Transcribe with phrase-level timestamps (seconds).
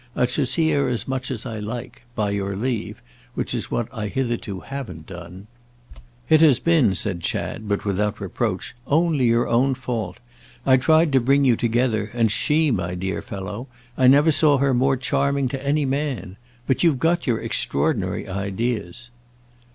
[0.15, 3.03] I shall see her as much as I like—by your leave;
[3.35, 5.45] which is what I hitherto haven't done."
[6.27, 10.17] "It has been," said Chad, but without reproach, "only your own fault.
[10.65, 14.97] I tried to bring you together, and she, my dear fellow—I never saw her more
[14.97, 16.37] charming to any man.
[16.65, 19.11] But you've got your extraordinary ideas."